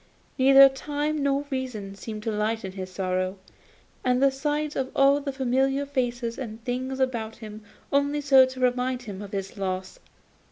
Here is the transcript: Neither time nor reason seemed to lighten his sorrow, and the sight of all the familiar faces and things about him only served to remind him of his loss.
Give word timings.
Neither 0.39 0.67
time 0.67 1.21
nor 1.21 1.45
reason 1.51 1.93
seemed 1.93 2.23
to 2.23 2.31
lighten 2.31 2.71
his 2.71 2.91
sorrow, 2.91 3.37
and 4.03 4.19
the 4.19 4.31
sight 4.31 4.75
of 4.75 4.89
all 4.95 5.21
the 5.21 5.31
familiar 5.31 5.85
faces 5.85 6.39
and 6.39 6.59
things 6.65 6.99
about 6.99 7.35
him 7.35 7.61
only 7.93 8.19
served 8.19 8.53
to 8.53 8.59
remind 8.61 9.03
him 9.03 9.21
of 9.21 9.31
his 9.31 9.57
loss. 9.59 9.99